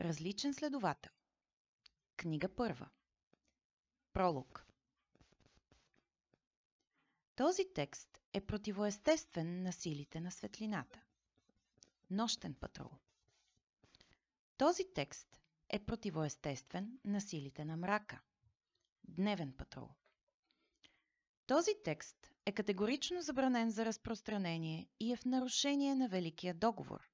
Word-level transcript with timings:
Различен 0.00 0.54
следовател. 0.54 1.12
Книга 2.16 2.48
първа. 2.48 2.88
Пролог. 4.12 4.66
Този 7.36 7.62
текст 7.74 8.20
е 8.32 8.40
противоестествен 8.40 9.62
на 9.62 9.72
силите 9.72 10.20
на 10.20 10.30
светлината. 10.30 11.00
Нощен 12.10 12.54
патрул. 12.54 12.90
Този 14.56 14.82
текст 14.94 15.40
е 15.68 15.78
противоестествен 15.78 16.98
на 17.04 17.20
силите 17.20 17.64
на 17.64 17.76
мрака. 17.76 18.20
Дневен 19.04 19.52
патрул. 19.52 19.88
Този 21.46 21.70
текст 21.84 22.16
е 22.46 22.52
категорично 22.52 23.22
забранен 23.22 23.70
за 23.70 23.84
разпространение 23.84 24.88
и 25.00 25.12
е 25.12 25.16
в 25.16 25.24
нарушение 25.24 25.94
на 25.94 26.08
Великия 26.08 26.54
договор. 26.54 27.10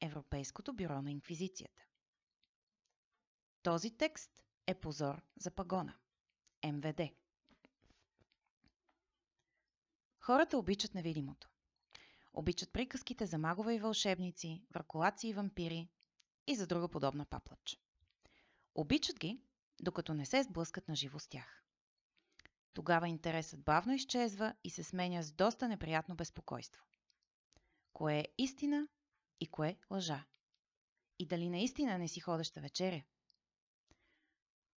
Европейското 0.00 0.72
бюро 0.72 1.02
на 1.02 1.10
инквизицията. 1.10 1.84
Този 3.64 3.90
текст 3.90 4.42
е 4.66 4.74
позор 4.74 5.22
за 5.36 5.50
пагона. 5.50 5.94
МВД. 6.66 7.00
Хората 10.20 10.58
обичат 10.58 10.94
невидимото. 10.94 11.48
Обичат 12.34 12.72
приказките 12.72 13.26
за 13.26 13.38
магове 13.38 13.74
и 13.74 13.78
вълшебници, 13.78 14.62
враколаци 14.74 15.28
и 15.28 15.32
вампири 15.32 15.88
и 16.46 16.56
за 16.56 16.66
друга 16.66 16.88
подобна 16.88 17.24
паплач. 17.24 17.80
Обичат 18.74 19.18
ги, 19.18 19.40
докато 19.80 20.14
не 20.14 20.26
се 20.26 20.42
сблъскат 20.42 20.88
на 20.88 20.96
живо 20.96 21.18
с 21.18 21.28
тях. 21.28 21.64
Тогава 22.74 23.08
интересът 23.08 23.64
бавно 23.64 23.94
изчезва 23.94 24.54
и 24.64 24.70
се 24.70 24.84
сменя 24.84 25.22
с 25.22 25.32
доста 25.32 25.68
неприятно 25.68 26.14
безпокойство. 26.16 26.84
Кое 27.92 28.18
е 28.18 28.28
истина 28.38 28.88
и 29.40 29.46
кое 29.46 29.76
лъжа? 29.90 30.24
И 31.18 31.26
дали 31.26 31.48
наистина 31.48 31.98
не 31.98 32.08
си 32.08 32.20
ходеща 32.20 32.60
вечеря? 32.60 33.04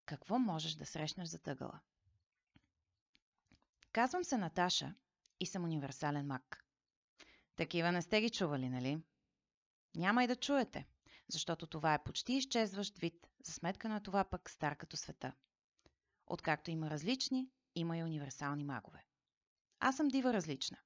Какво 0.07 0.39
можеш 0.39 0.75
да 0.75 0.87
срещнеш 0.87 1.29
за 1.29 1.39
тъгъла? 1.39 1.81
Казвам 3.93 4.25
се 4.25 4.39
Наташа 4.39 4.95
и 5.41 5.47
съм 5.47 5.65
универсален 5.65 6.27
мак. 6.27 6.65
Такива 7.57 7.93
не 7.93 8.03
сте 8.03 8.21
ги 8.21 8.31
чували, 8.31 8.69
нали? 8.69 9.03
Няма 9.95 10.25
и 10.25 10.27
да 10.27 10.37
чуете, 10.37 10.87
защото 11.29 11.67
това 11.67 11.95
е 11.95 12.05
почти 12.05 12.33
изчезващ 12.33 12.99
вид, 12.99 13.27
за 13.45 13.53
сметка 13.53 13.89
на 13.89 14.03
това 14.03 14.25
пък 14.25 14.51
стар 14.51 14.77
като 14.77 14.97
света. 14.97 15.33
Откакто 16.27 16.71
има 16.71 16.91
различни, 16.91 17.51
има 17.75 17.99
и 17.99 18.03
универсални 18.03 18.65
магове. 18.65 19.05
Аз 19.81 19.97
съм 19.97 20.09
дива 20.09 20.33
различна, 20.33 20.79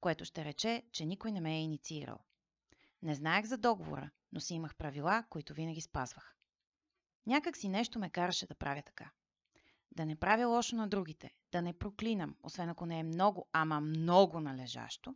което 0.00 0.24
ще 0.24 0.44
рече, 0.44 0.82
че 0.92 1.06
никой 1.06 1.32
не 1.32 1.40
ме 1.40 1.56
е 1.56 1.62
инициирал. 1.62 2.18
Не 3.02 3.14
знаех 3.14 3.46
за 3.46 3.58
договора, 3.58 4.10
но 4.32 4.40
си 4.40 4.54
имах 4.54 4.76
правила, 4.76 5.24
които 5.30 5.54
винаги 5.54 5.80
спазвах. 5.80 6.35
Някак 7.26 7.56
си 7.56 7.68
нещо 7.68 7.98
ме 7.98 8.10
караше 8.10 8.46
да 8.46 8.54
правя 8.54 8.82
така. 8.82 9.10
Да 9.92 10.06
не 10.06 10.16
правя 10.16 10.46
лошо 10.46 10.76
на 10.76 10.88
другите, 10.88 11.34
да 11.52 11.62
не 11.62 11.78
проклинам, 11.78 12.36
освен 12.42 12.68
ако 12.68 12.86
не 12.86 12.98
е 12.98 13.02
много, 13.02 13.48
ама 13.52 13.80
много 13.80 14.40
належащо, 14.40 15.14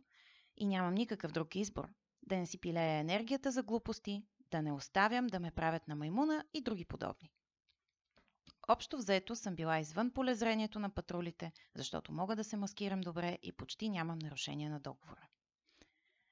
и 0.57 0.65
нямам 0.65 0.93
никакъв 0.93 1.31
друг 1.31 1.55
избор, 1.55 1.89
да 2.23 2.37
не 2.37 2.45
си 2.45 2.57
пилея 2.57 2.99
енергията 2.99 3.51
за 3.51 3.63
глупости, 3.63 4.23
да 4.51 4.61
не 4.61 4.71
оставям 4.71 5.27
да 5.27 5.39
ме 5.39 5.51
правят 5.51 5.87
на 5.87 5.95
маймуна 5.95 6.45
и 6.53 6.61
други 6.61 6.85
подобни. 6.85 7.31
Общо 8.67 8.97
взето 8.97 9.35
съм 9.35 9.55
била 9.55 9.79
извън 9.79 10.11
полезрението 10.11 10.79
на 10.79 10.89
патрулите, 10.89 11.51
защото 11.75 12.11
мога 12.11 12.35
да 12.35 12.43
се 12.43 12.57
маскирам 12.57 13.01
добре 13.01 13.37
и 13.43 13.51
почти 13.51 13.89
нямам 13.89 14.19
нарушение 14.19 14.69
на 14.69 14.79
договора. 14.79 15.27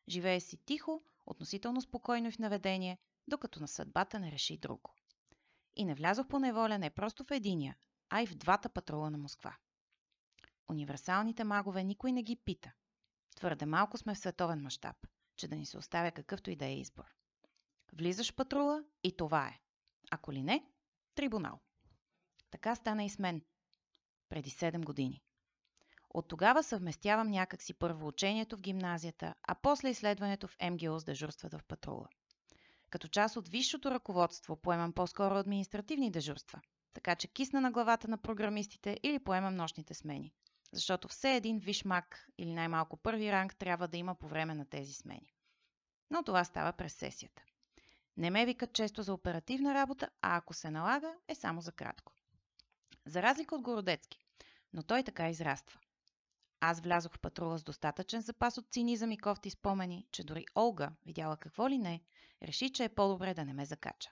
Живее 0.10 0.40
си 0.40 0.58
тихо, 0.58 1.04
относително 1.26 1.82
спокойно 1.82 2.28
и 2.28 2.32
в 2.32 2.40
наведение, 2.40 2.98
докато 3.28 3.60
на 3.60 3.68
съдбата 3.68 4.20
не 4.20 4.32
реши 4.32 4.58
друго. 4.58 4.94
И 5.76 5.86
не 5.86 5.96
влязох 5.96 6.28
по 6.28 6.40
неволя 6.40 6.78
не 6.78 6.90
просто 6.90 7.24
в 7.24 7.32
единия, 7.32 7.76
а 8.10 8.22
и 8.22 8.28
в 8.28 8.36
двата 8.36 8.70
патрула 8.70 9.10
на 9.10 9.18
Москва. 9.18 9.58
Универсалните 10.68 11.44
магове 11.44 11.84
никой 11.84 12.12
не 12.12 12.24
ги 12.24 12.36
пита. 12.36 12.72
Твърде 13.36 13.66
малко 13.66 13.98
сме 13.98 14.16
в 14.16 14.18
световен 14.18 14.62
мащаб, 14.62 14.96
че 15.36 15.48
да 15.48 15.56
ни 15.56 15.66
се 15.66 15.78
оставя 15.78 16.12
какъвто 16.12 16.52
и 16.52 16.56
да 16.56 16.66
е 16.66 16.80
избор. 16.80 17.16
Влизаш 17.94 18.32
в 18.32 18.36
патрула 18.36 18.84
и 19.04 19.18
това 19.18 19.48
е. 19.48 19.60
Ако 20.12 20.34
ли 20.34 20.44
не, 20.44 20.66
трибунал. 21.16 21.60
Така 22.52 22.76
стана 22.76 23.04
и 23.04 23.10
с 23.10 23.20
мен. 23.20 23.42
Преди 24.30 24.50
7 24.50 24.86
години. 24.86 25.22
От 26.10 26.28
тогава 26.28 26.64
съвместявам 26.64 27.28
някакси 27.28 27.74
първо 27.74 28.08
учението 28.08 28.58
в 28.58 28.62
гимназията, 28.62 29.36
а 29.44 29.56
после 29.56 29.90
изследването 29.90 30.48
в 30.48 30.58
МГО 30.72 31.00
с 31.00 31.04
дежурствата 31.04 31.60
в 31.60 31.64
патрула. 31.64 32.08
Като 32.90 33.08
част 33.08 33.36
от 33.36 33.48
висшето 33.48 33.92
ръководство 33.92 34.56
поемам 34.56 34.94
по-скоро 34.94 35.36
административни 35.36 36.12
дежурства, 36.12 36.62
така 36.94 37.16
че 37.16 37.28
кисна 37.28 37.62
на 37.62 37.72
главата 37.72 38.08
на 38.08 38.18
програмистите 38.18 39.00
или 39.04 39.20
поемам 39.20 39.56
нощните 39.56 39.94
смени. 39.94 40.34
Защото 40.72 41.08
все 41.08 41.36
един 41.36 41.60
виш 41.60 41.86
мак 41.86 42.28
или 42.38 42.54
най-малко 42.54 42.98
първи 42.98 43.32
ранг 43.32 43.56
трябва 43.56 43.88
да 43.88 43.98
има 43.98 44.16
по 44.16 44.28
време 44.28 44.56
на 44.56 44.66
тези 44.66 44.94
смени. 44.94 45.34
Но 46.12 46.24
това 46.24 46.44
става 46.44 46.74
през 46.74 46.94
сесията. 46.94 47.42
Не 48.18 48.30
ме 48.30 48.46
викат 48.46 48.74
често 48.74 49.04
за 49.04 49.14
оперативна 49.14 49.74
работа, 49.74 50.10
а 50.22 50.38
ако 50.38 50.54
се 50.54 50.72
налага, 50.72 51.14
е 51.28 51.36
само 51.36 51.62
за 51.62 51.72
кратко. 51.72 52.14
За 53.06 53.22
разлика 53.22 53.56
от 53.56 53.62
Городецки, 53.62 54.26
но 54.74 54.84
той 54.84 55.04
така 55.04 55.30
израства. 55.30 55.80
Аз 56.62 56.82
влязох 56.82 57.14
в 57.14 57.20
патрула 57.20 57.58
с 57.58 57.64
достатъчен 57.64 58.22
запас 58.22 58.58
от 58.58 58.72
цинизъм 58.72 59.12
и 59.12 59.18
кофти 59.18 59.50
спомени, 59.50 60.08
че 60.12 60.24
дори 60.24 60.46
Олга, 60.56 60.92
видяла 61.06 61.38
какво 61.38 61.70
ли 61.70 61.78
не, 61.78 62.02
реши, 62.42 62.70
че 62.70 62.84
е 62.84 62.90
по-добре 62.90 63.34
да 63.34 63.46
не 63.46 63.54
ме 63.54 63.66
закача. 63.66 64.10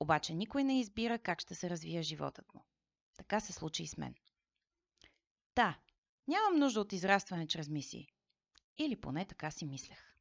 Обаче 0.00 0.34
никой 0.34 0.64
не 0.64 0.80
избира 0.80 1.18
как 1.18 1.40
ще 1.40 1.54
се 1.54 1.70
развие 1.70 2.02
животът 2.02 2.54
му. 2.54 2.64
Така 3.16 3.40
се 3.40 3.52
случи 3.52 3.82
и 3.82 3.86
с 3.86 3.96
мен. 3.96 4.14
Та, 5.54 5.78
нямам 6.28 6.58
нужда 6.58 6.80
от 6.80 6.92
израстване 6.92 7.46
чрез 7.46 7.68
мисии. 7.68 8.08
Или 8.78 8.96
поне 8.96 9.24
така 9.24 9.50
си 9.50 9.66
мислех. 9.66 10.14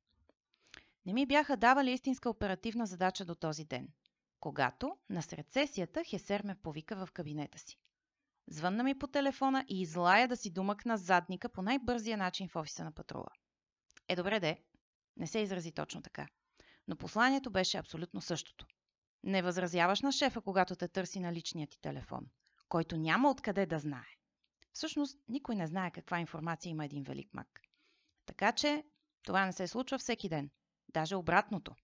Не 1.05 1.13
ми 1.13 1.25
бяха 1.25 1.57
давали 1.57 1.91
истинска 1.91 2.29
оперативна 2.29 2.85
задача 2.85 3.25
до 3.25 3.35
този 3.35 3.65
ден, 3.65 3.89
когато 4.39 4.97
насред 5.09 5.51
сесията 5.51 6.03
Хесер 6.03 6.43
ме 6.43 6.55
повика 6.55 7.05
в 7.05 7.11
кабинета 7.11 7.59
си. 7.59 7.79
Звънна 8.49 8.83
ми 8.83 8.99
по 8.99 9.07
телефона 9.07 9.65
и 9.67 9.81
излая 9.81 10.27
да 10.27 10.37
си 10.37 10.49
думъкна 10.49 10.97
задника 10.97 11.49
по 11.49 11.61
най-бързия 11.61 12.17
начин 12.17 12.49
в 12.49 12.55
офиса 12.55 12.83
на 12.83 12.91
патрула. 12.91 13.29
Е, 14.09 14.15
добре 14.15 14.39
де, 14.39 14.63
не 15.17 15.27
се 15.27 15.39
изрази 15.39 15.71
точно 15.71 16.01
така. 16.01 16.27
Но 16.87 16.95
посланието 16.95 17.51
беше 17.51 17.77
абсолютно 17.77 18.21
същото. 18.21 18.67
Не 19.23 19.41
възразяваш 19.41 20.01
на 20.01 20.11
шефа, 20.11 20.41
когато 20.41 20.75
те 20.75 20.87
търси 20.87 21.19
на 21.19 21.33
личния 21.33 21.67
ти 21.67 21.81
телефон, 21.81 22.27
който 22.69 22.97
няма 22.97 23.29
откъде 23.29 23.65
да 23.65 23.79
знае. 23.79 24.07
Всъщност, 24.73 25.19
никой 25.29 25.55
не 25.55 25.67
знае 25.67 25.91
каква 25.91 26.19
информация 26.19 26.69
има 26.69 26.85
един 26.85 27.03
велик 27.03 27.33
маг. 27.33 27.61
Така 28.25 28.51
че, 28.51 28.83
това 29.23 29.45
не 29.45 29.53
се 29.53 29.67
случва 29.67 29.97
всеки 29.97 30.29
ден. 30.29 30.49
Даже 30.89 31.15
обратното. 31.15 31.75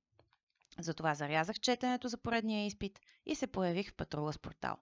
Затова 0.79 1.15
зарязах 1.15 1.59
четенето 1.59 2.07
за 2.07 2.17
поредния 2.17 2.65
изпит 2.65 2.99
и 3.25 3.35
се 3.35 3.47
появих 3.47 3.91
в 3.91 3.95
патрула 3.95 4.33
с 4.33 4.39
портал. 4.39 4.77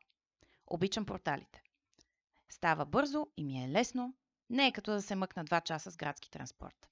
Обичам 0.68 1.06
порталите. 1.06 1.63
Става 2.51 2.85
бързо 2.85 3.28
и 3.38 3.44
ми 3.44 3.63
е 3.63 3.69
лесно, 3.69 4.13
не 4.50 4.67
е 4.67 4.72
като 4.72 4.91
да 4.91 5.01
се 5.01 5.16
мъкна 5.16 5.45
2 5.45 5.63
часа 5.63 5.91
с 5.91 5.97
градски 5.97 6.31
транспорт. 6.31 6.88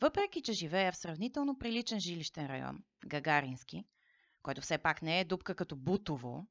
Въпреки, 0.00 0.42
че 0.42 0.52
живея 0.52 0.92
в 0.92 0.96
сравнително 0.96 1.58
приличен 1.58 2.00
жилищен 2.00 2.46
район, 2.46 2.82
Гагарински, 3.06 3.84
който 4.42 4.60
все 4.60 4.78
пак 4.78 5.02
не 5.02 5.20
е 5.20 5.24
дупка 5.24 5.54
като 5.54 5.76
Бутово, 5.76 6.46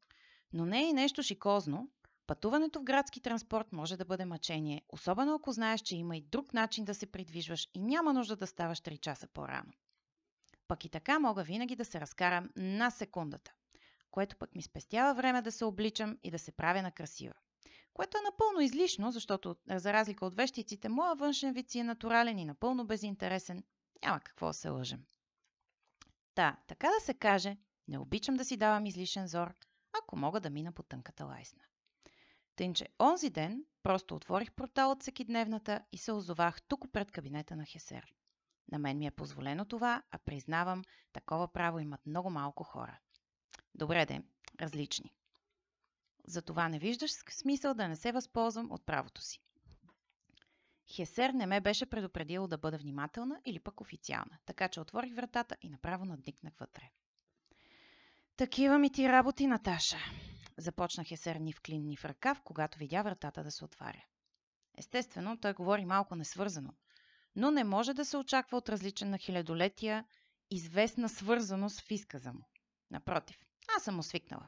но 0.53 0.66
не 0.66 0.79
е 0.79 0.89
и 0.89 0.94
нещо 0.94 1.23
шикозно, 1.23 1.89
пътуването 2.28 2.79
в 2.79 2.83
градски 2.83 3.22
транспорт 3.22 3.72
може 3.72 3.97
да 3.97 4.06
бъде 4.06 4.25
мъчение, 4.25 4.81
особено 4.89 5.35
ако 5.35 5.51
знаеш, 5.51 5.81
че 5.81 5.95
има 5.95 6.17
и 6.17 6.22
друг 6.22 6.53
начин 6.53 6.85
да 6.85 6.95
се 6.95 7.12
придвижваш 7.12 7.69
и 7.73 7.79
няма 7.79 8.13
нужда 8.13 8.35
да 8.35 8.47
ставаш 8.47 8.81
3 8.81 9.00
часа 9.00 9.27
по-рано. 9.27 9.73
Пък 10.67 10.85
и 10.85 10.89
така 10.89 11.19
мога 11.19 11.44
винаги 11.44 11.75
да 11.75 11.86
се 11.86 12.01
разкарам 12.01 12.50
на 12.56 12.89
секундата, 12.92 13.53
което 14.12 14.38
пък 14.38 14.56
ми 14.56 14.62
спестява 14.62 15.13
време 15.13 15.42
да 15.42 15.51
се 15.51 15.65
обличам 15.65 16.18
и 16.24 16.31
да 16.31 16.39
се 16.39 16.51
правя 16.51 16.81
на 16.81 16.92
красива. 16.92 17.33
Което 17.95 18.18
е 18.18 18.21
напълно 18.21 18.62
излишно, 18.62 19.12
защото 19.12 19.56
за 19.69 19.94
разлика 19.94 20.25
от 20.25 20.36
вещиците, 20.36 20.89
моя 20.89 21.15
външен 21.15 21.53
вид 21.53 21.69
си 21.69 21.80
е 21.80 21.83
натурален 21.83 22.39
и 22.39 22.45
напълно 22.45 22.86
безинтересен. 22.86 23.63
Няма 24.03 24.19
какво 24.19 24.47
да 24.47 24.53
се 24.53 24.69
лъжем. 24.69 25.06
Та, 26.33 26.57
така 26.68 26.88
да 26.88 27.06
се 27.06 27.13
каже, 27.13 27.57
не 27.88 28.00
обичам 28.00 28.36
да 28.36 28.45
си 28.45 28.57
давам 28.57 28.86
излишен 28.86 29.27
зор, 29.27 29.53
ако 30.03 30.15
мога 30.15 30.39
да 30.39 30.50
мина 30.50 30.71
по 30.71 30.83
тънката 30.83 31.25
лайсна. 31.25 31.63
Тънче, 32.56 32.88
онзи 33.00 33.30
ден 33.30 33.65
просто 33.83 34.15
отворих 34.15 34.51
портал 34.51 34.92
от 34.92 35.01
всекидневната 35.01 35.81
и 35.92 35.97
се 35.97 36.12
озовах 36.12 36.62
тук 36.62 36.92
пред 36.92 37.12
кабинета 37.12 37.56
на 37.56 37.65
Хесер. 37.65 38.13
На 38.71 38.80
мен 38.80 38.97
ми 38.97 39.07
е 39.07 39.12
позволено 39.12 39.65
това, 39.65 40.03
а 40.12 40.18
признавам, 40.18 40.83
такова 41.13 41.47
право 41.47 41.80
имат 41.80 42.06
много 42.06 42.30
малко 42.30 42.63
хора. 42.63 43.00
Добре 43.75 44.06
де, 44.06 44.21
различни. 44.62 45.13
Затова 46.27 46.69
не 46.69 46.80
виждаш 46.80 47.12
смисъл 47.12 47.74
да 47.74 47.88
не 47.88 47.95
се 47.95 48.12
възползвам 48.12 48.72
от 48.72 48.86
правото 48.86 49.22
си. 49.22 49.39
Хесер 50.92 51.30
не 51.30 51.45
ме 51.45 51.62
беше 51.62 51.86
предупредил 51.86 52.48
да 52.48 52.57
бъда 52.57 52.77
внимателна 52.77 53.42
или 53.45 53.60
пък 53.60 53.81
официална, 53.81 54.38
така 54.45 54.69
че 54.69 54.81
отворих 54.81 55.16
вратата 55.16 55.56
и 55.62 55.69
направо 55.69 56.06
надникнах 56.06 56.54
вътре. 56.60 56.89
Такива 58.38 58.80
ми 58.80 58.92
ти 58.92 59.10
работи, 59.10 59.48
Наташа. 59.48 59.98
Започна 60.57 61.04
Хесер 61.04 61.36
ни 61.36 61.54
в 61.54 61.62
клин, 61.62 61.88
ни 61.88 61.98
в 61.98 62.06
ръкав, 62.06 62.42
когато 62.42 62.78
видя 62.78 63.01
вратата 63.01 63.44
да 63.44 63.51
се 63.51 63.66
отваря. 63.66 64.06
Естествено, 64.78 65.38
той 65.38 65.54
говори 65.54 65.86
малко 65.86 66.16
несвързано, 66.16 66.74
но 67.36 67.51
не 67.51 67.63
може 67.63 67.94
да 67.94 68.06
се 68.06 68.18
очаква 68.18 68.57
от 68.57 68.69
различен 68.69 69.10
на 69.10 69.18
хилядолетия 69.18 70.06
известна 70.51 71.10
свързаност 71.10 71.81
в 71.81 71.92
изказа 71.92 72.33
му. 72.33 72.50
Напротив, 72.92 73.38
аз 73.78 73.83
съм 73.83 74.00
освикнала. 74.00 74.48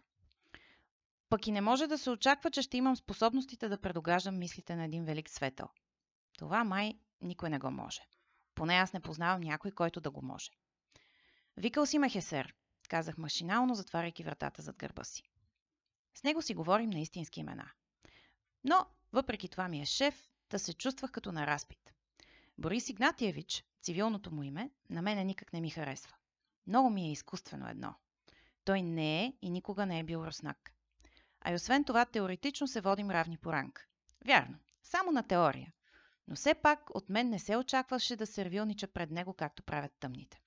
Пък 1.30 1.48
и 1.48 1.52
не 1.52 1.62
може 1.62 1.88
да 1.88 1.98
се 1.98 2.10
очаква, 2.10 2.52
че 2.52 2.62
ще 2.62 2.78
имам 2.78 2.96
способностите 2.96 3.70
да 3.70 3.82
предогаждам 3.82 4.38
мислите 4.38 4.76
на 4.76 4.86
един 4.86 5.06
велик 5.06 5.30
светъл. 5.30 5.70
Това 6.38 6.64
май 6.64 7.00
никой 7.22 7.50
не 7.50 7.60
го 7.60 7.72
може. 7.72 8.02
Поне 8.56 8.74
аз 8.74 8.94
не 8.94 9.00
познавам 9.00 9.42
някой, 9.42 9.72
който 9.72 10.02
да 10.02 10.12
го 10.12 10.22
може. 10.22 10.52
Викал 11.58 11.86
си 11.86 12.00
ме 12.00 12.10
Хесер, 12.10 12.56
казах 12.90 13.18
машинално, 13.18 13.76
затваряйки 13.76 14.24
вратата 14.24 14.62
зад 14.62 14.78
гърба 14.78 15.04
си. 15.04 15.24
С 16.16 16.24
него 16.24 16.42
си 16.42 16.54
говорим 16.54 16.90
на 16.90 17.00
истински 17.00 17.40
имена. 17.40 17.72
Но, 18.64 18.86
въпреки 19.14 19.50
това 19.50 19.68
ми 19.68 19.82
е 19.82 19.86
шеф, 19.86 20.30
да 20.50 20.60
се 20.60 20.74
чувствах 20.74 21.12
като 21.12 21.32
на 21.32 21.48
разпит. 21.48 21.94
Борис 22.58 22.90
Игнатиевич, 22.90 23.66
цивилното 23.82 24.32
му 24.32 24.44
име, 24.44 24.72
на 24.90 25.02
мене 25.02 25.24
никак 25.24 25.54
не 25.54 25.62
ми 25.62 25.70
харесва. 25.70 26.16
Много 26.68 26.90
ми 26.90 27.08
е 27.08 27.12
изкуствено 27.12 27.70
едно. 27.70 27.96
Той 28.64 28.82
не 28.82 29.26
е 29.26 29.34
и 29.42 29.50
никога 29.50 29.86
не 29.86 30.00
е 30.00 30.04
бил 30.04 30.18
руснак. 30.18 30.77
А 31.48 31.52
и 31.52 31.56
освен 31.56 31.84
това, 31.84 32.06
теоретично 32.06 32.68
се 32.68 32.82
водим 32.82 33.12
равни 33.12 33.38
по 33.38 33.54
ранг. 33.54 33.90
Вярно, 34.26 34.58
само 34.84 35.12
на 35.12 35.24
теория. 35.24 35.74
Но 36.28 36.36
все 36.36 36.54
пак 36.54 36.96
от 36.96 37.10
мен 37.10 37.30
не 37.30 37.40
се 37.40 37.58
очакваше 37.58 38.16
да 38.16 38.28
сервилнича 38.28 38.88
пред 38.88 39.12
него, 39.12 39.34
както 39.34 39.64
правят 39.64 39.92
тъмните. 40.00 40.42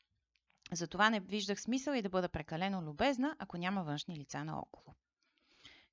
Затова 0.72 1.10
не 1.10 1.20
виждах 1.20 1.60
смисъл 1.60 1.94
и 1.94 2.02
да 2.02 2.08
бъда 2.08 2.28
прекалено 2.28 2.82
любезна, 2.82 3.36
ако 3.38 3.56
няма 3.56 3.84
външни 3.84 4.16
лица 4.16 4.44
наоколо. 4.44 4.94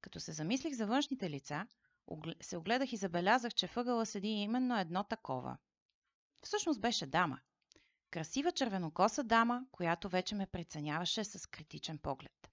Като 0.02 0.20
се 0.20 0.32
замислих 0.32 0.74
за 0.74 0.86
външните 0.86 1.30
лица, 1.30 1.68
се 2.42 2.58
огледах 2.58 2.94
и 2.94 2.98
забелязах, 2.98 3.54
че 3.54 3.68
въгъла 3.68 4.06
седи 4.06 4.28
именно 4.28 4.80
едно 4.80 5.04
такова. 5.04 5.58
Всъщност 6.44 6.82
беше 6.82 7.06
дама. 7.06 7.40
Красива 8.10 8.52
червенокоса 8.52 9.24
дама, 9.24 9.66
която 9.72 10.10
вече 10.10 10.36
ме 10.36 10.48
преценяваше 10.48 11.24
с 11.24 11.50
критичен 11.50 11.98
поглед. 11.98 12.47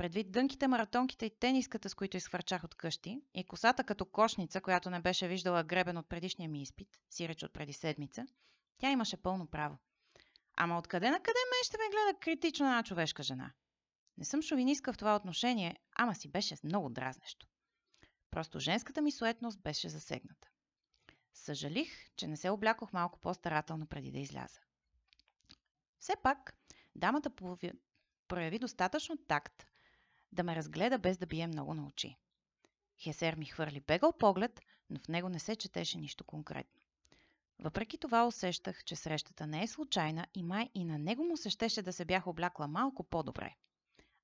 Предвид 0.00 0.32
дънките, 0.32 0.68
маратонките 0.68 1.26
и 1.26 1.38
тениската, 1.38 1.88
с 1.88 1.94
които 1.94 2.16
изхвърчах 2.16 2.64
от 2.64 2.74
къщи, 2.74 3.22
и 3.34 3.44
косата 3.44 3.84
като 3.84 4.04
кошница, 4.04 4.60
която 4.60 4.90
не 4.90 5.00
беше 5.00 5.28
виждала 5.28 5.64
гребен 5.64 5.96
от 5.96 6.08
предишния 6.08 6.48
ми 6.48 6.62
изпит, 6.62 6.88
сиреч 7.10 7.42
от 7.42 7.52
преди 7.52 7.72
седмица, 7.72 8.26
тя 8.78 8.90
имаше 8.90 9.16
пълно 9.16 9.46
право. 9.46 9.78
Ама 10.56 10.78
откъде 10.78 11.10
на 11.10 11.20
къде 11.20 11.38
ме 11.50 11.64
ще 11.64 11.76
ме 11.78 11.90
гледа 11.90 12.18
критично 12.20 12.66
една 12.66 12.82
човешка 12.82 13.22
жена? 13.22 13.52
Не 14.18 14.24
съм 14.24 14.42
шовинистка 14.42 14.92
в 14.92 14.98
това 14.98 15.16
отношение, 15.16 15.76
ама 15.96 16.14
си 16.14 16.28
беше 16.28 16.56
много 16.64 16.90
дразнещо. 16.90 17.46
Просто 18.30 18.60
женската 18.60 19.02
ми 19.02 19.12
суетност 19.12 19.62
беше 19.62 19.88
засегната. 19.88 20.48
Съжалих, 21.34 21.90
че 22.16 22.26
не 22.26 22.36
се 22.36 22.50
облякох 22.50 22.92
малко 22.92 23.18
по-старателно 23.18 23.86
преди 23.86 24.10
да 24.10 24.18
изляза. 24.18 24.60
Все 25.98 26.12
пак, 26.22 26.54
дамата 26.94 27.30
прояви 28.28 28.58
достатъчно 28.58 29.16
такт 29.16 29.69
да 30.32 30.42
ме 30.42 30.56
разгледа 30.56 30.98
без 30.98 31.18
да 31.18 31.26
бие 31.26 31.46
много 31.46 31.74
на 31.74 31.86
очи. 31.86 32.16
Хесер 33.02 33.34
ми 33.34 33.46
хвърли 33.46 33.80
бегал 33.80 34.12
поглед, 34.12 34.60
но 34.90 35.00
в 35.00 35.08
него 35.08 35.28
не 35.28 35.38
се 35.38 35.56
четеше 35.56 35.98
нищо 35.98 36.24
конкретно. 36.24 36.80
Въпреки 37.58 37.98
това 37.98 38.26
усещах, 38.26 38.84
че 38.84 38.96
срещата 38.96 39.46
не 39.46 39.62
е 39.62 39.66
случайна 39.66 40.26
и 40.34 40.42
май 40.42 40.70
и 40.74 40.84
на 40.84 40.98
него 40.98 41.24
му 41.24 41.36
се 41.36 41.50
щеше 41.50 41.82
да 41.82 41.92
се 41.92 42.04
бях 42.04 42.26
облякла 42.26 42.68
малко 42.68 43.04
по-добре. 43.04 43.54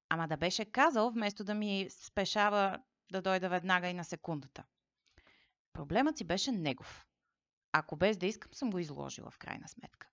Ама 0.08 0.28
да 0.28 0.36
беше 0.36 0.64
казал, 0.64 1.10
вместо 1.10 1.44
да 1.44 1.54
ми 1.54 1.88
спешава 1.90 2.82
да 3.12 3.22
дойда 3.22 3.48
веднага 3.48 3.88
и 3.88 3.94
на 3.94 4.04
секундата. 4.04 4.64
Проблемът 5.72 6.18
си 6.18 6.24
беше 6.24 6.52
негов. 6.52 7.06
Ако 7.72 7.96
без 7.96 8.16
да 8.16 8.26
искам, 8.26 8.54
съм 8.54 8.70
го 8.70 8.78
изложила 8.78 9.30
в 9.30 9.38
крайна 9.38 9.68
сметка. 9.68 10.08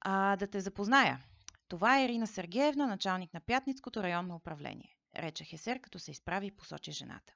А 0.00 0.36
да 0.36 0.46
те 0.46 0.60
запозная. 0.60 1.24
Това 1.68 1.98
е 1.98 2.04
Ирина 2.04 2.26
Сергеевна, 2.26 2.86
началник 2.86 3.34
на 3.34 3.40
Пятницкото 3.40 4.02
районно 4.02 4.36
управление. 4.36 4.96
Рече 5.16 5.44
Хесер, 5.44 5.80
като 5.80 5.98
се 5.98 6.10
изправи 6.10 6.46
и 6.46 6.56
посочи 6.56 6.92
жената. 6.92 7.34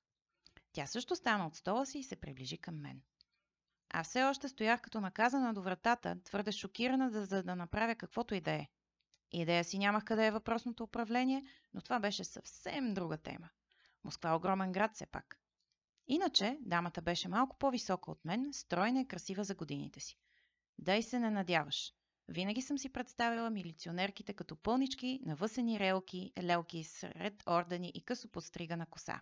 Тя 0.72 0.86
също 0.86 1.16
стана 1.16 1.46
от 1.46 1.56
стола 1.56 1.86
си 1.86 1.98
и 1.98 2.04
се 2.04 2.16
приближи 2.16 2.58
към 2.58 2.80
мен. 2.80 3.02
А 3.90 4.04
все 4.04 4.22
още 4.22 4.48
стоях 4.48 4.80
като 4.80 5.00
наказана 5.00 5.54
до 5.54 5.62
вратата, 5.62 6.22
твърде 6.24 6.52
шокирана 6.52 7.10
да, 7.10 7.26
за 7.26 7.42
да 7.42 7.56
направя 7.56 7.94
каквото 7.94 8.34
и 8.34 8.40
да 8.40 8.50
е. 8.50 8.68
Идея 9.32 9.64
си 9.64 9.78
нямах 9.78 10.04
къде 10.04 10.26
е 10.26 10.30
въпросното 10.30 10.84
управление, 10.84 11.44
но 11.74 11.80
това 11.80 12.00
беше 12.00 12.24
съвсем 12.24 12.94
друга 12.94 13.18
тема. 13.18 13.48
Москва 14.04 14.30
е 14.30 14.34
огромен 14.34 14.72
град 14.72 14.94
все 14.94 15.06
пак. 15.06 15.38
Иначе, 16.06 16.58
дамата 16.60 17.02
беше 17.02 17.28
малко 17.28 17.58
по-висока 17.58 18.10
от 18.10 18.24
мен, 18.24 18.48
стройна 18.52 19.00
и 19.00 19.08
красива 19.08 19.44
за 19.44 19.54
годините 19.54 20.00
си. 20.00 20.18
Дай 20.78 21.02
се 21.02 21.18
не 21.18 21.30
надяваш. 21.30 21.94
Винаги 22.28 22.62
съм 22.62 22.78
си 22.78 22.88
представила 22.88 23.50
милиционерките 23.50 24.32
като 24.32 24.56
пълнички, 24.56 25.20
навъсени 25.22 25.78
релки, 25.78 26.32
лелки 26.42 26.84
сред 26.84 27.42
ордени 27.46 27.92
и 27.94 28.02
късо 28.02 28.28
подстригана 28.28 28.86
коса. 28.86 29.20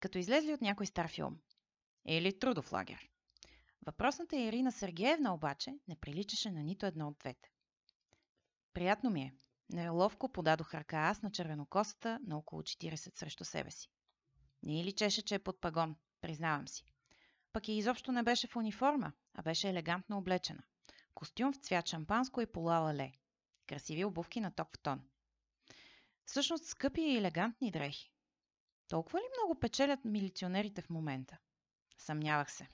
Като 0.00 0.18
излезли 0.18 0.52
от 0.52 0.60
някой 0.60 0.86
стар 0.86 1.08
филм. 1.08 1.38
Или 2.06 2.38
трудов 2.38 2.72
лагер. 2.72 3.08
Въпросната 3.86 4.36
Ирина 4.36 4.72
Сергеевна 4.72 5.34
обаче 5.34 5.78
не 5.88 5.96
приличаше 5.96 6.50
на 6.50 6.62
нито 6.62 6.86
едно 6.86 7.08
от 7.08 7.18
двете. 7.18 7.50
Приятно 8.74 9.10
ми 9.10 9.22
е. 9.22 9.34
Неловко 9.70 10.32
подадох 10.32 10.74
ръка 10.74 10.96
аз 10.96 11.22
на 11.22 11.30
червенокосата 11.30 12.20
на 12.26 12.38
около 12.38 12.62
40 12.62 13.18
срещу 13.18 13.44
себе 13.44 13.70
си. 13.70 13.88
Не 14.62 14.84
личеше, 14.84 15.22
че 15.22 15.34
е 15.34 15.38
под 15.38 15.60
пагон, 15.60 15.96
признавам 16.20 16.68
си. 16.68 16.84
Пък 17.52 17.68
и 17.68 17.72
изобщо 17.72 18.12
не 18.12 18.22
беше 18.22 18.46
в 18.46 18.56
униформа, 18.56 19.12
а 19.34 19.42
беше 19.42 19.68
елегантно 19.68 20.18
облечена. 20.18 20.62
Костюм 21.14 21.52
в 21.52 21.56
цвят 21.56 21.88
шампанско 21.88 22.40
и 22.40 22.46
пола 22.46 22.94
ле. 22.94 23.12
Красиви 23.66 24.04
обувки 24.04 24.40
на 24.40 24.50
ток 24.50 24.68
в 24.76 24.78
тон. 24.78 25.02
Всъщност 26.24 26.64
скъпи 26.64 27.00
и 27.00 27.16
елегантни 27.16 27.70
дрехи. 27.70 28.10
Толкова 28.88 29.18
ли 29.18 29.24
много 29.38 29.60
печелят 29.60 30.04
милиционерите 30.04 30.82
в 30.82 30.90
момента? 30.90 31.38
Съмнявах 31.98 32.52
се. 32.52 32.68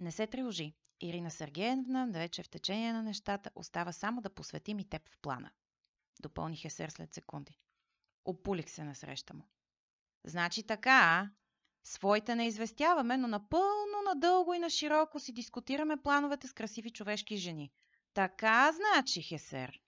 Не 0.00 0.12
се 0.12 0.26
тревожи. 0.26 0.74
Ирина 1.00 1.30
Сергеевна 1.30 2.08
вече 2.12 2.42
в 2.42 2.48
течение 2.48 2.92
на 2.92 3.02
нещата 3.02 3.50
остава 3.54 3.92
само 3.92 4.20
да 4.20 4.34
посветим 4.34 4.78
и 4.78 4.88
теб 4.88 5.08
в 5.08 5.18
плана. 5.18 5.50
Допълних 6.20 6.64
Есер 6.64 6.88
след 6.88 7.14
секунди. 7.14 7.58
Опулих 8.24 8.70
се 8.70 8.84
на 8.84 8.94
среща 8.94 9.34
му. 9.34 9.42
Значи 10.24 10.62
така, 10.62 10.90
а? 10.90 11.30
Своите 11.84 12.34
не 12.34 12.46
известяваме, 12.46 13.16
но 13.16 13.28
напълно 13.28 13.89
надълго 14.14 14.54
и 14.54 14.58
на 14.58 14.70
широко 14.70 15.20
си 15.20 15.32
дискутираме 15.32 15.96
плановете 15.96 16.48
с 16.48 16.52
красиви 16.52 16.90
човешки 16.90 17.36
жени. 17.36 17.72
Така, 18.14 18.72
значи, 18.72 19.22
Хесер. 19.22 19.80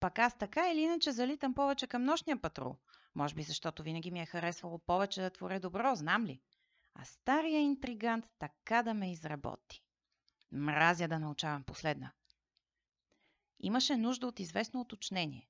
Пак 0.00 0.18
аз 0.18 0.38
така 0.38 0.70
или 0.70 0.80
иначе 0.80 1.12
залитам 1.12 1.54
повече 1.54 1.86
към 1.86 2.04
нощния 2.04 2.40
патрул. 2.40 2.76
Може 3.14 3.34
би 3.34 3.42
защото 3.42 3.82
винаги 3.82 4.10
ми 4.10 4.20
е 4.20 4.26
харесвало 4.26 4.78
повече 4.78 5.22
да 5.22 5.30
творя 5.30 5.60
добро, 5.60 5.94
знам 5.94 6.26
ли? 6.26 6.40
А 6.94 7.04
стария 7.04 7.60
интригант 7.60 8.24
така 8.38 8.82
да 8.82 8.94
ме 8.94 9.12
изработи. 9.12 9.82
Мразя 10.52 11.08
да 11.08 11.18
научавам 11.18 11.64
последна. 11.64 12.12
Имаше 13.60 13.96
нужда 13.96 14.26
от 14.26 14.40
известно 14.40 14.80
уточнение. 14.80 15.48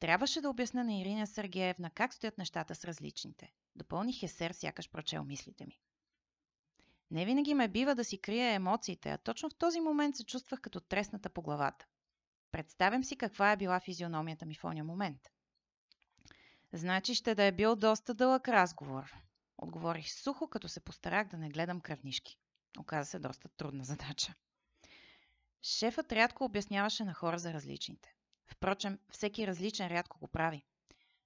Трябваше 0.00 0.40
да 0.40 0.50
обясня 0.50 0.84
на 0.84 1.00
Ирина 1.00 1.26
Сергеевна 1.26 1.90
как 1.90 2.14
стоят 2.14 2.38
нещата 2.38 2.74
с 2.74 2.84
различните. 2.84 3.52
Допълних 3.76 4.22
Есер, 4.22 4.52
сякаш 4.52 4.90
прочел 4.90 5.24
мислите 5.24 5.66
ми. 5.66 5.80
Не 7.10 7.24
винаги 7.24 7.54
ме 7.54 7.68
бива 7.68 7.94
да 7.94 8.04
си 8.04 8.18
крия 8.18 8.52
емоциите, 8.52 9.10
а 9.10 9.18
точно 9.18 9.50
в 9.50 9.54
този 9.54 9.80
момент 9.80 10.16
се 10.16 10.24
чувствах 10.24 10.60
като 10.60 10.80
тресната 10.80 11.28
по 11.28 11.42
главата. 11.42 11.86
Представям 12.52 13.04
си 13.04 13.16
каква 13.16 13.52
е 13.52 13.56
била 13.56 13.80
физиономията 13.80 14.46
ми 14.46 14.54
в 14.54 14.64
оня 14.64 14.84
момент. 14.84 15.30
Значи 16.72 17.14
ще 17.14 17.34
да 17.34 17.42
е 17.44 17.52
бил 17.52 17.76
доста 17.76 18.14
дълъг 18.14 18.48
разговор. 18.48 19.14
Отговорих 19.58 20.12
сухо, 20.12 20.48
като 20.48 20.68
се 20.68 20.80
постарах 20.80 21.28
да 21.28 21.36
не 21.36 21.48
гледам 21.48 21.80
кръвнишки. 21.80 22.38
Оказа 22.78 23.10
се 23.10 23.18
доста 23.18 23.48
трудна 23.48 23.84
задача. 23.84 24.34
Шефът 25.62 26.12
рядко 26.12 26.44
обясняваше 26.44 27.04
на 27.04 27.14
хора 27.14 27.38
за 27.38 27.52
различните. 27.52 28.14
Впрочем, 28.46 28.98
всеки 29.10 29.46
различен 29.46 29.88
рядко 29.88 30.18
го 30.18 30.28
прави. 30.28 30.64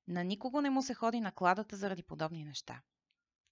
На 0.09 0.25
никого 0.25 0.61
не 0.61 0.71
му 0.71 0.83
се 0.83 0.95
ходи 0.95 1.21
на 1.21 1.33
кладата 1.33 1.77
заради 1.77 2.03
подобни 2.03 2.45
неща. 2.45 2.83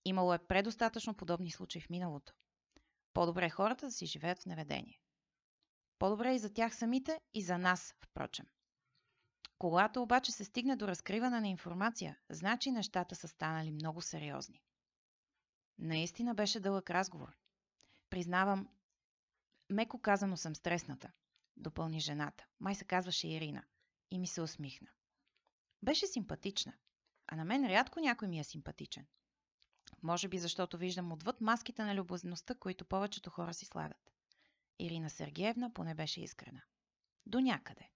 Имало 0.07 0.35
е 0.35 0.47
предостатъчно 0.47 1.15
подобни 1.15 1.51
случаи 1.51 1.81
в 1.81 1.91
миналото. 1.91 2.35
По-добре 3.13 3.47
е 3.47 3.51
хората 3.51 3.87
да 3.87 3.93
си 3.93 4.07
живеят 4.07 4.39
в 4.39 4.47
неведение. 4.47 5.01
По-добре 5.99 6.35
и 6.35 6.39
за 6.39 6.53
тях 6.53 6.77
самите, 6.77 7.21
и 7.35 7.43
за 7.43 7.59
нас, 7.59 7.95
впрочем. 8.01 8.47
Когато 9.59 10.03
обаче 10.03 10.33
се 10.33 10.45
стигне 10.45 10.77
до 10.77 10.89
разкриване 10.89 11.41
на 11.41 11.49
информация, 11.49 12.19
значи 12.31 12.71
нещата 12.71 13.15
са 13.15 13.29
станали 13.29 13.71
много 13.71 14.03
сериозни. 14.03 14.63
Наистина 15.79 16.35
беше 16.35 16.61
дълъг 16.61 16.91
разговор. 16.91 17.37
Признавам, 18.11 18.69
меко 19.71 20.01
казано 20.01 20.37
съм 20.37 20.55
стресната, 20.55 21.13
допълни 21.57 22.01
жената. 22.01 22.47
Май 22.61 22.75
се 22.75 22.85
казваше 22.85 23.29
Ирина. 23.29 23.65
и 24.11 24.19
ми 24.19 24.27
се 24.27 24.41
усмихна. 24.41 24.89
Беше 25.83 26.07
симпатична, 26.07 26.73
а 27.27 27.37
на 27.37 27.45
мен 27.45 27.67
рядко 27.67 28.01
някой 28.01 28.29
ми 28.29 28.39
е 28.39 28.45
симпатичен. 28.45 29.07
Може 30.07 30.29
би 30.29 30.39
защото 30.39 30.79
виждам 30.79 31.13
отвъд 31.13 31.41
маските 31.41 31.85
на 31.85 31.95
любовността, 31.95 32.55
които 32.55 32.85
повечето 32.85 33.31
хора 33.31 33.55
си 33.55 33.67
слагат. 33.67 34.13
Ирина 34.79 35.11
Сергеевна 35.11 35.73
поне 35.73 35.95
беше 35.95 36.21
искрена. 36.21 36.63
До 37.27 37.41
някъде. 37.41 37.91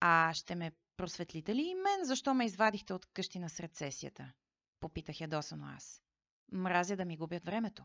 А 0.00 0.34
ще 0.34 0.54
ме 0.54 0.72
просветлите 0.96 1.54
ли 1.54 1.62
и 1.62 1.74
мен, 1.74 2.04
защо 2.04 2.34
ме 2.34 2.44
извадихте 2.44 2.92
от 2.94 3.06
къщи 3.06 3.38
на 3.38 3.50
сесията? 3.50 4.32
Попитах 4.80 5.20
ядосано 5.20 5.66
аз. 5.66 6.02
Мразя 6.52 6.96
да 6.96 7.04
ми 7.04 7.16
губят 7.16 7.44
времето. 7.44 7.84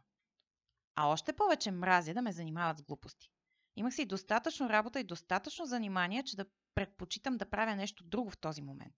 А 0.95 1.07
още 1.07 1.33
повече 1.33 1.71
мразя 1.71 2.13
да 2.13 2.21
ме 2.21 2.31
занимават 2.31 2.77
с 2.77 2.83
глупости. 2.83 3.31
Имах 3.75 3.93
си 3.93 4.05
достатъчно 4.05 4.69
работа 4.69 4.99
и 4.99 5.03
достатъчно 5.03 5.65
занимание, 5.65 6.23
че 6.23 6.35
да 6.35 6.45
предпочитам 6.75 7.37
да 7.37 7.49
правя 7.49 7.75
нещо 7.75 8.03
друго 8.03 8.29
в 8.29 8.37
този 8.37 8.61
момент. 8.61 8.95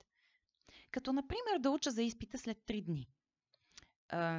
Като, 0.92 1.14
например, 1.14 1.60
да 1.60 1.72
уча 1.72 1.92
за 1.92 2.04
изпита 2.04 2.38
след 2.38 2.58
три 2.66 2.82
дни. 2.82 3.10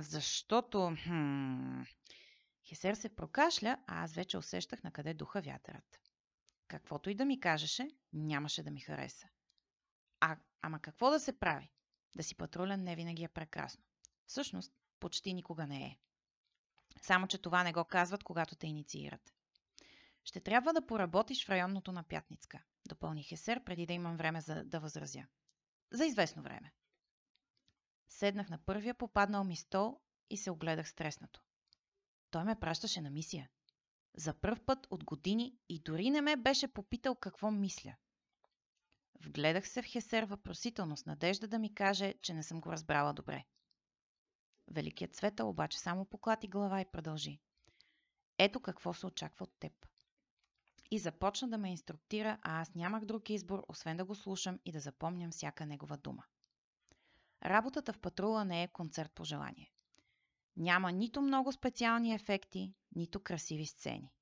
Защото... 0.00 0.96
Хм, 1.04 1.82
Хесер 2.68 2.94
се 2.94 3.16
прокашля, 3.16 3.78
а 3.86 4.04
аз 4.04 4.12
вече 4.14 4.38
усещах 4.38 4.82
на 4.82 4.90
къде 4.90 5.14
духа 5.14 5.42
вятърът. 5.42 6.00
Каквото 6.68 7.10
и 7.10 7.14
да 7.14 7.24
ми 7.24 7.40
кажеше, 7.40 7.88
нямаше 8.12 8.62
да 8.62 8.70
ми 8.70 8.80
хареса. 8.80 9.28
А, 10.20 10.36
ама 10.62 10.80
какво 10.80 11.10
да 11.10 11.20
се 11.20 11.38
прави? 11.38 11.72
Да 12.16 12.22
си 12.22 12.34
патрулен 12.34 12.84
не 12.84 12.96
винаги 12.96 13.24
е 13.24 13.28
прекрасно. 13.28 13.84
Всъщност, 14.26 14.72
почти 15.00 15.34
никога 15.34 15.66
не 15.66 15.84
е. 15.84 15.98
Само, 17.02 17.26
че 17.26 17.38
това 17.38 17.64
не 17.64 17.72
го 17.72 17.84
казват, 17.84 18.24
когато 18.24 18.56
те 18.56 18.66
инициират. 18.66 19.34
Ще 20.24 20.40
трябва 20.40 20.72
да 20.72 20.86
поработиш 20.86 21.46
в 21.46 21.50
районното 21.50 21.92
на 21.92 22.02
Пятницка, 22.02 22.62
допълни 22.88 23.22
Хесер, 23.22 23.64
преди 23.64 23.86
да 23.86 23.92
имам 23.92 24.16
време 24.16 24.40
за 24.40 24.64
да 24.64 24.80
възразя. 24.80 25.26
За 25.92 26.06
известно 26.06 26.42
време. 26.42 26.72
Седнах 28.14 28.50
на 28.50 28.58
първия 28.58 28.94
попаднал 28.94 29.44
ми 29.44 29.56
стол 29.56 30.00
и 30.30 30.36
се 30.36 30.50
огледах 30.50 30.88
стреснато. 30.88 31.42
Той 32.30 32.44
ме 32.44 32.60
пращаше 32.60 33.00
на 33.00 33.10
мисия. 33.10 33.50
За 34.16 34.34
първ 34.34 34.60
път 34.66 34.86
от 34.90 35.04
години 35.04 35.56
и 35.68 35.78
дори 35.78 36.10
не 36.10 36.20
ме 36.20 36.36
беше 36.36 36.68
попитал 36.68 37.14
какво 37.14 37.50
мисля. 37.50 37.96
Вгледах 39.20 39.68
се 39.68 39.82
в 39.82 39.86
Хесер 39.86 40.22
въпросително 40.22 40.96
с 40.96 41.06
надежда 41.06 41.48
да 41.48 41.58
ми 41.58 41.74
каже, 41.74 42.14
че 42.22 42.34
не 42.34 42.42
съм 42.42 42.60
го 42.60 42.72
разбрала 42.72 43.12
добре. 43.12 43.44
Великият 44.68 45.14
Цветъл 45.14 45.48
обаче 45.48 45.78
само 45.78 46.04
поклати 46.04 46.48
глава 46.48 46.80
и 46.80 46.90
продължи. 46.92 47.40
Ето 48.38 48.60
какво 48.60 48.94
се 48.94 49.06
очаква 49.06 49.44
от 49.44 49.52
теб. 49.60 49.72
И 50.90 50.98
започна 50.98 51.48
да 51.48 51.58
ме 51.58 51.70
инструктира, 51.70 52.38
а 52.42 52.60
аз 52.60 52.74
нямах 52.74 53.04
друг 53.04 53.30
избор, 53.30 53.64
освен 53.68 53.96
да 53.96 54.04
го 54.04 54.14
слушам 54.14 54.58
и 54.64 54.72
да 54.72 54.80
запомням 54.80 55.30
всяка 55.30 55.66
негова 55.66 55.96
дума. 55.96 56.24
Работата 57.46 57.92
в 57.92 57.98
патрула 57.98 58.44
не 58.44 58.62
е 58.62 58.68
концерт 58.68 59.12
по 59.12 59.24
желание. 59.24 59.70
Няма 60.56 60.92
нито 60.92 61.22
много 61.22 61.52
специални 61.52 62.14
ефекти, 62.14 62.74
нито 62.96 63.20
красиви 63.20 63.66
сцени. 63.66 64.12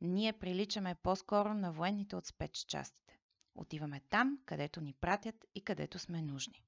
Ние 0.00 0.32
приличаме 0.32 0.94
по-скоро 0.94 1.54
на 1.54 1.72
военните 1.72 2.16
от 2.16 2.26
спецчастите. 2.26 3.18
Отиваме 3.54 4.00
там, 4.00 4.38
където 4.44 4.80
ни 4.80 4.92
пратят 4.92 5.44
и 5.54 5.64
където 5.64 5.98
сме 5.98 6.22
нужни. 6.22 6.65